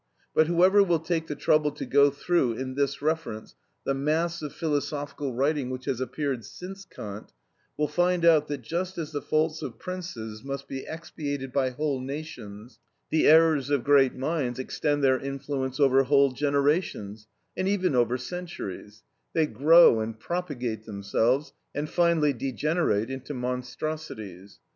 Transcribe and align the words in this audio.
But 0.33 0.47
whoever 0.47 0.81
will 0.81 0.97
take 0.97 1.27
the 1.27 1.35
trouble 1.35 1.69
to 1.73 1.85
go 1.85 2.09
through 2.09 2.53
in 2.53 2.73
this 2.73 3.03
reference 3.03 3.53
the 3.83 3.93
mass 3.93 4.41
of 4.41 4.51
philosophical 4.51 5.35
writing 5.35 5.69
which 5.69 5.85
has 5.85 6.01
appeared 6.01 6.43
since 6.43 6.85
Kant, 6.85 7.33
will 7.77 7.87
find 7.87 8.25
out, 8.25 8.47
that 8.47 8.63
just 8.63 8.97
as 8.97 9.11
the 9.11 9.21
faults 9.21 9.61
of 9.61 9.77
princes 9.77 10.43
must 10.43 10.67
be 10.67 10.87
expiated 10.87 11.53
by 11.53 11.69
whole 11.69 12.01
nations, 12.01 12.79
the 13.11 13.27
errors 13.27 13.69
of 13.69 13.83
great 13.83 14.15
minds 14.15 14.57
extend 14.57 15.03
their 15.03 15.19
influence 15.19 15.79
over 15.79 16.01
whole 16.01 16.31
generations, 16.31 17.27
and 17.55 17.67
even 17.67 17.93
over 17.95 18.17
centuries; 18.17 19.03
they 19.33 19.45
grow 19.45 19.99
and 19.99 20.19
propagate 20.19 20.87
themselves, 20.87 21.53
and 21.75 21.91
finally 21.91 22.33
degenerate 22.33 23.11
into 23.11 23.35
monstrosities. 23.35 24.57